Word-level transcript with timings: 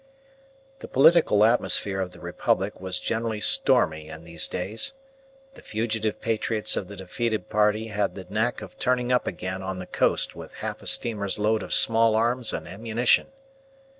The 0.79 0.87
political 0.87 1.43
atmosphere 1.45 1.99
of 2.01 2.09
the 2.09 2.19
Republic 2.19 2.79
was 2.81 2.99
generally 2.99 3.39
stormy 3.39 4.07
in 4.07 4.23
these 4.23 4.47
days. 4.47 4.95
The 5.53 5.61
fugitive 5.61 6.19
patriots 6.19 6.75
of 6.75 6.87
the 6.87 6.95
defeated 6.95 7.49
party 7.49 7.89
had 7.89 8.15
the 8.15 8.25
knack 8.27 8.63
of 8.63 8.79
turning 8.79 9.11
up 9.11 9.27
again 9.27 9.61
on 9.61 9.77
the 9.77 9.85
coast 9.85 10.35
with 10.35 10.55
half 10.55 10.81
a 10.81 10.87
steamer's 10.87 11.37
load 11.37 11.61
of 11.61 11.71
small 11.71 12.15
arms 12.15 12.51
and 12.51 12.67
ammunition. 12.67 13.31